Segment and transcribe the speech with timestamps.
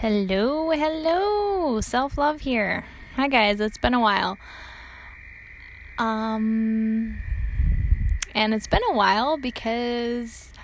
[0.00, 1.78] Hello, hello.
[1.82, 2.86] Self-love here.
[3.16, 4.38] Hi guys, it's been a while.
[5.98, 7.20] Um
[8.34, 10.54] and it's been a while because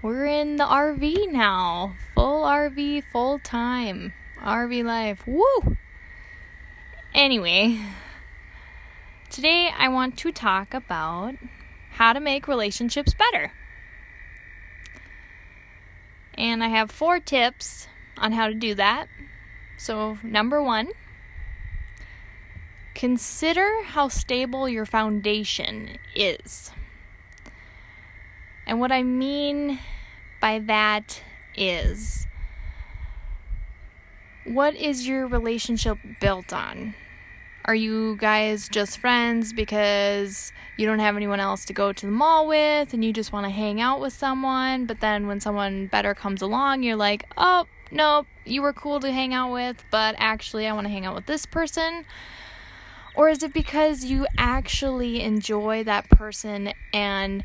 [0.00, 1.94] we're in the RV now.
[2.14, 4.14] Full RV, full time.
[4.40, 5.26] RV life.
[5.26, 5.76] Woo!
[7.12, 7.78] Anyway,
[9.28, 11.34] today I want to talk about
[11.90, 13.52] how to make relationships better.
[16.32, 19.08] And I have four tips on how to do that.
[19.76, 20.90] So, number one,
[22.94, 26.70] consider how stable your foundation is.
[28.66, 29.80] And what I mean
[30.40, 31.22] by that
[31.56, 32.26] is
[34.44, 36.94] what is your relationship built on?
[37.64, 42.10] Are you guys just friends because you don't have anyone else to go to the
[42.10, 44.86] mall with and you just want to hang out with someone?
[44.86, 49.12] But then when someone better comes along, you're like, oh, nope, you were cool to
[49.12, 52.04] hang out with, but actually I want to hang out with this person?
[53.14, 57.44] Or is it because you actually enjoy that person and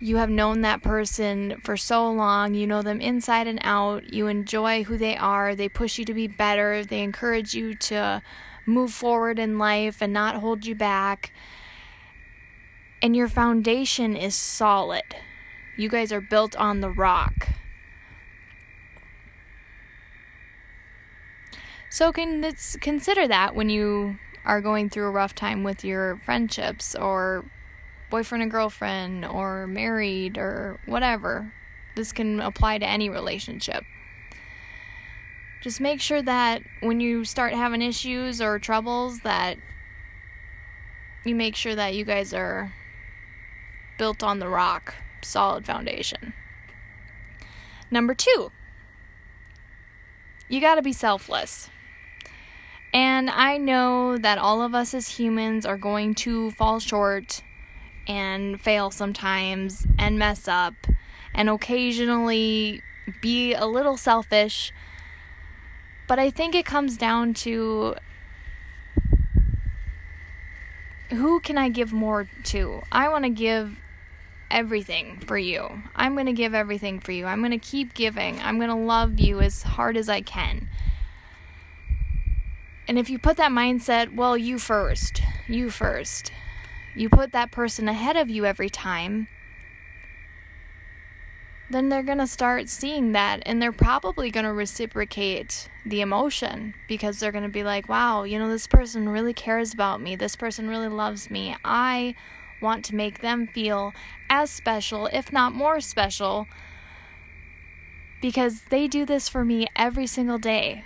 [0.00, 4.26] you have known that person for so long, you know them inside and out, you
[4.26, 8.20] enjoy who they are, they push you to be better, they encourage you to
[8.66, 11.32] move forward in life and not hold you back.
[13.02, 15.16] And your foundation is solid.
[15.76, 17.48] You guys are built on the rock.
[21.90, 26.94] So can consider that when you are going through a rough time with your friendships
[26.94, 27.44] or
[28.10, 31.52] boyfriend and girlfriend or married or whatever.
[31.96, 33.84] This can apply to any relationship.
[35.64, 39.56] Just make sure that when you start having issues or troubles that
[41.24, 42.74] you make sure that you guys are
[43.96, 46.34] built on the rock, solid foundation.
[47.90, 48.52] Number 2.
[50.50, 51.70] You got to be selfless.
[52.92, 57.40] And I know that all of us as humans are going to fall short
[58.06, 60.74] and fail sometimes and mess up
[61.34, 62.82] and occasionally
[63.22, 64.70] be a little selfish.
[66.06, 67.94] But I think it comes down to
[71.10, 72.82] who can I give more to?
[72.92, 73.80] I want to give
[74.50, 75.82] everything for you.
[75.96, 77.26] I'm going to give everything for you.
[77.26, 78.40] I'm going to keep giving.
[78.40, 80.68] I'm going to love you as hard as I can.
[82.86, 86.32] And if you put that mindset, well, you first, you first,
[86.94, 89.28] you put that person ahead of you every time,
[91.70, 96.74] then they're going to start seeing that and they're probably going to reciprocate the emotion
[96.88, 100.16] because they're going to be like, wow, you know, this person really cares about me.
[100.16, 101.56] This person really loves me.
[101.64, 102.14] I
[102.60, 103.92] want to make them feel
[104.28, 106.46] as special, if not more special,
[108.20, 110.84] because they do this for me every single day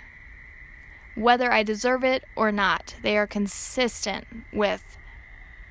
[1.19, 2.95] whether I deserve it or not.
[3.01, 4.97] They are consistent with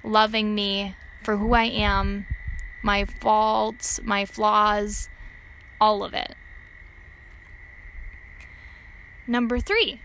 [0.04, 2.26] loving me for who I am,
[2.82, 5.08] my faults, my flaws,
[5.80, 6.34] all of it.
[9.26, 10.00] Number three,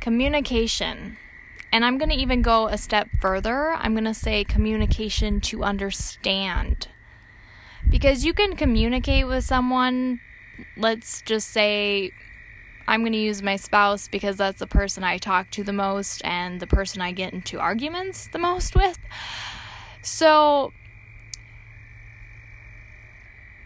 [0.00, 1.16] communication.
[1.72, 3.72] And I'm going to even go a step further.
[3.72, 6.88] I'm going to say communication to understand.
[7.88, 10.20] Because you can communicate with someone,
[10.76, 12.12] let's just say
[12.86, 16.22] I'm going to use my spouse because that's the person I talk to the most
[16.24, 18.98] and the person I get into arguments the most with.
[20.04, 20.72] So,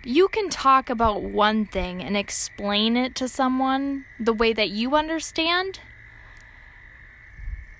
[0.04, 4.94] you can talk about one thing and explain it to someone the way that you
[4.94, 5.80] understand.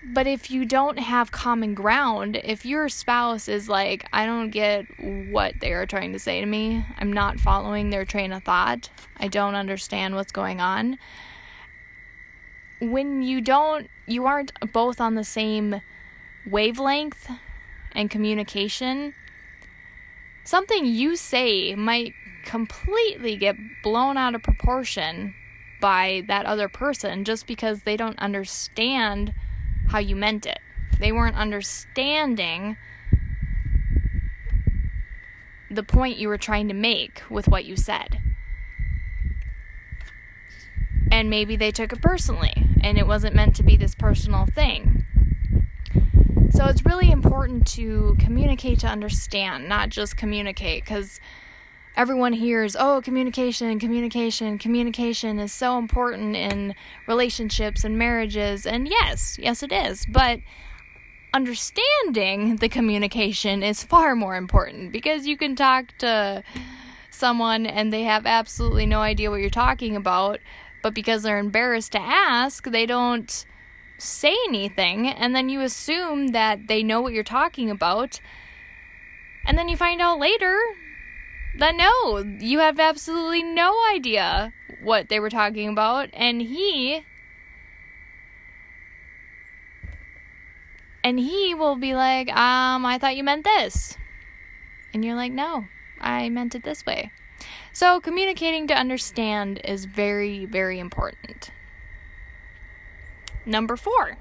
[0.04, 4.86] But if you don't have common ground, if your spouse is like, I don't get
[5.30, 8.90] what they are trying to say to me, I'm not following their train of thought,
[9.19, 10.98] I don't understand what's going on,
[12.80, 15.80] when you don't you aren't both on the same
[16.44, 17.30] wavelength
[17.98, 19.12] and communication
[20.44, 22.14] something you say might
[22.44, 25.34] completely get blown out of proportion
[25.81, 29.34] by that other person just because they don't understand
[29.88, 30.61] how you meant it
[30.99, 32.76] they weren't understanding
[35.70, 38.19] the point you were trying to make with what you said
[41.11, 44.97] and maybe they took it personally and it wasn't meant to be this personal thing.
[46.58, 51.20] So it's really important to communicate to understand, not just communicate, because
[51.96, 56.75] everyone hears, oh, communication, communication, communication is so important in
[57.06, 58.66] relationships and marriages.
[58.66, 60.05] And yes, yes, it is.
[60.06, 60.40] But
[61.32, 66.43] understanding the communication is far more important because you can talk to
[67.08, 70.40] someone and they have absolutely no idea what you're talking about,
[70.82, 73.46] but because they're embarrassed to ask, they don't
[73.98, 78.20] say anything, and then you assume that they know what you're talking about,
[79.44, 80.56] and then you find out later
[81.56, 84.52] that no, you have absolutely no idea
[84.82, 87.04] what they were talking about, and he
[91.02, 93.96] and he will be like, um, I thought you meant this.
[94.92, 95.66] And you're like, no,
[96.00, 97.12] I meant it this way.
[97.72, 101.50] So, communicating to understand is very, very important.
[103.48, 104.18] Number four,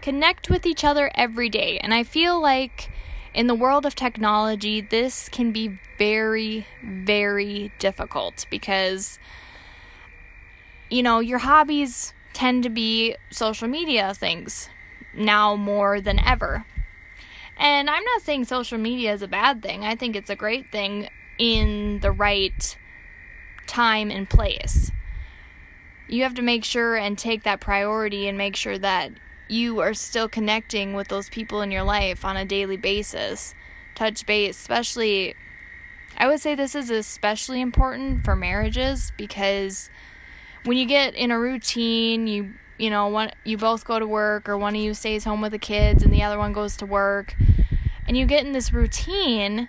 [0.00, 1.78] connect with each other every day.
[1.78, 2.92] And I feel like
[3.34, 9.18] in the world of technology, this can be very, very difficult because,
[10.88, 14.68] you know, your hobbies tend to be social media things
[15.12, 16.64] now more than ever.
[17.56, 20.70] And I'm not saying social media is a bad thing, I think it's a great
[20.70, 22.76] thing in the right
[23.66, 24.92] time and place.
[26.08, 29.12] You have to make sure and take that priority and make sure that
[29.48, 33.54] you are still connecting with those people in your life on a daily basis.
[33.94, 35.34] Touch base, especially,
[36.16, 39.90] I would say this is especially important for marriages because
[40.64, 44.48] when you get in a routine, you you know, one you both go to work
[44.48, 46.86] or one of you stays home with the kids and the other one goes to
[46.86, 47.36] work
[48.06, 49.68] and you get in this routine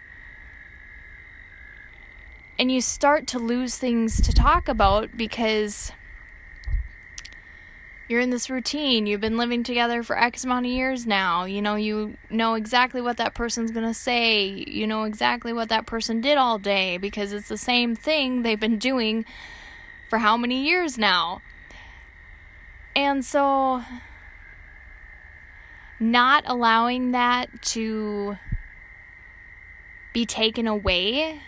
[2.57, 5.91] and you start to lose things to talk about because
[8.07, 9.07] you're in this routine.
[9.07, 11.45] You've been living together for X amount of years now.
[11.45, 14.45] You know, you know exactly what that person's going to say.
[14.45, 18.59] You know exactly what that person did all day because it's the same thing they've
[18.59, 19.25] been doing
[20.07, 21.41] for how many years now.
[22.95, 23.83] And so,
[25.99, 28.37] not allowing that to
[30.13, 31.41] be taken away,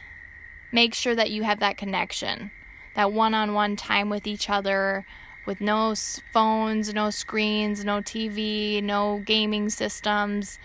[0.72, 2.52] make sure that you have that connection,
[2.96, 5.06] that one on one time with each other
[5.48, 5.96] with no
[6.32, 10.60] phones, no screens, no TV, no gaming systems,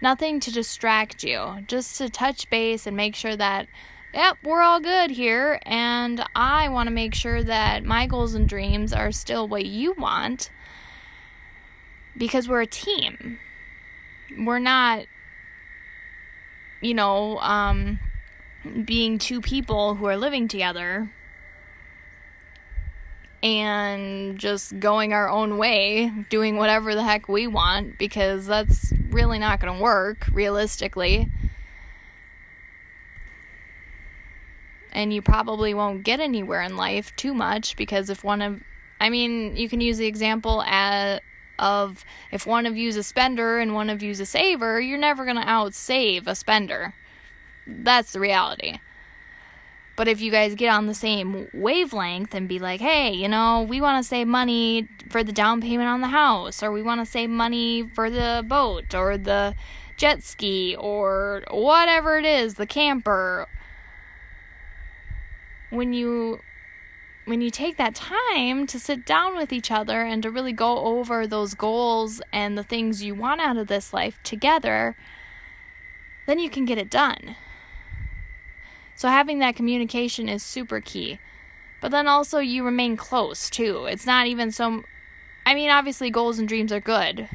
[0.00, 3.68] nothing to distract you, just to touch base and make sure that
[4.12, 5.60] yep, we're all good here.
[5.62, 9.92] And I want to make sure that my goals and dreams are still what you
[9.92, 10.50] want
[12.16, 13.38] because we're a team.
[14.38, 15.06] We're not,
[16.80, 18.00] you know, um,
[18.84, 21.10] being two people who are living together
[23.42, 29.38] and just going our own way, doing whatever the heck we want because that's really
[29.38, 31.28] not going to work realistically.
[34.94, 38.60] and you probably won't get anywhere in life too much because if one of
[39.02, 40.62] I mean, you can use the example
[41.58, 45.24] of if one of you's a spender and one of you's a saver, you're never
[45.24, 46.94] going to outsave a spender.
[47.66, 48.78] That's the reality.
[49.94, 53.66] But if you guys get on the same wavelength and be like, hey, you know,
[53.68, 57.00] we want to save money for the down payment on the house, or we want
[57.00, 59.54] to save money for the boat, or the
[59.98, 63.46] jet ski, or whatever it is, the camper,
[65.68, 66.40] when you
[67.24, 70.78] when you take that time to sit down with each other and to really go
[70.78, 74.96] over those goals and the things you want out of this life together,
[76.26, 77.36] then you can get it done.
[79.02, 81.18] So, having that communication is super key.
[81.80, 83.86] But then also, you remain close too.
[83.86, 84.84] It's not even so.
[85.44, 87.28] I mean, obviously, goals and dreams are good.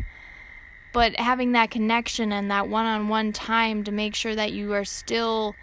[0.93, 4.71] But having that connection and that one on one time to make sure that you
[4.71, 5.57] are still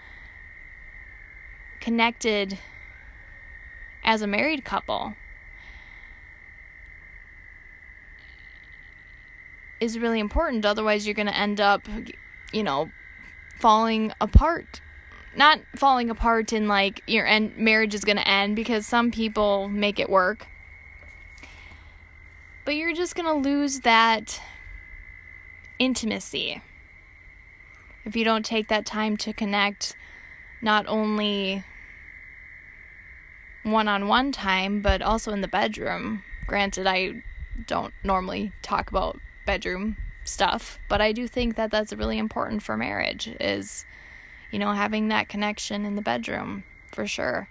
[1.81, 2.59] connected
[4.05, 5.15] as a married couple
[9.81, 10.67] is really important.
[10.67, 11.89] Otherwise, you're going to end up,
[12.53, 12.91] you know,
[13.57, 14.83] falling apart.
[15.37, 19.69] Not falling apart in like your end marriage is going to end because some people
[19.69, 20.47] make it work.
[22.65, 24.41] But you're just going to lose that
[25.79, 26.63] intimacy
[28.05, 29.97] if you don't take that time to connect
[30.63, 31.65] not only
[33.63, 36.23] one on one time, but also in the bedroom.
[36.47, 37.23] Granted, I
[37.67, 42.77] don't normally talk about bedroom stuff, but I do think that that's really important for
[42.77, 43.85] marriage is
[44.55, 47.49] you know having that connection in the bedroom for sure.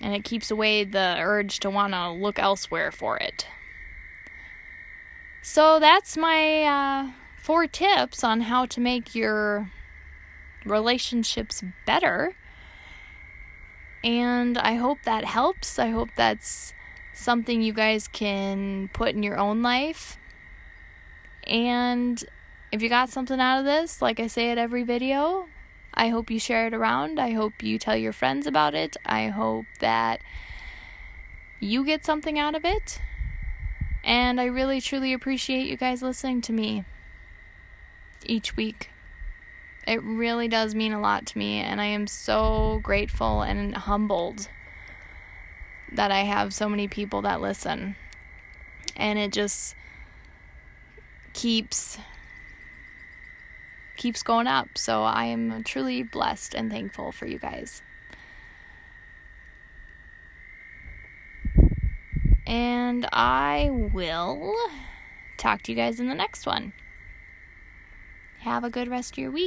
[0.00, 3.46] And it keeps away the urge to want to look elsewhere for it.
[5.42, 9.70] So that's my uh, four tips on how to make your
[10.64, 12.34] relationships better.
[14.02, 15.78] And I hope that helps.
[15.78, 16.72] I hope that's
[17.12, 20.16] something you guys can put in your own life.
[21.46, 22.24] And
[22.70, 25.48] if you got something out of this, like I say at every video,
[25.94, 27.18] I hope you share it around.
[27.18, 28.96] I hope you tell your friends about it.
[29.04, 30.20] I hope that
[31.60, 33.00] you get something out of it.
[34.04, 36.84] And I really, truly appreciate you guys listening to me
[38.24, 38.90] each week.
[39.86, 44.48] It really does mean a lot to me, and I am so grateful and humbled
[45.92, 47.96] that I have so many people that listen.
[48.94, 49.74] And it just
[51.32, 51.98] keeps
[53.98, 54.78] keeps going up.
[54.78, 57.82] So I am truly blessed and thankful for you guys.
[62.46, 64.56] And I will
[65.36, 66.72] talk to you guys in the next one.
[68.40, 69.46] Have a good rest of your week.